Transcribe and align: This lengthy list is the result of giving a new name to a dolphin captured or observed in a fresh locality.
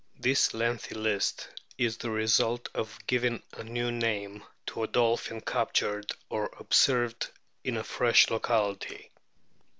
This 0.19 0.51
lengthy 0.55 0.95
list 0.95 1.47
is 1.77 1.97
the 1.97 2.09
result 2.09 2.69
of 2.73 2.97
giving 3.05 3.43
a 3.53 3.63
new 3.63 3.91
name 3.91 4.43
to 4.65 4.81
a 4.81 4.87
dolphin 4.87 5.41
captured 5.41 6.11
or 6.27 6.49
observed 6.59 7.29
in 7.63 7.77
a 7.77 7.83
fresh 7.83 8.27
locality. 8.31 9.11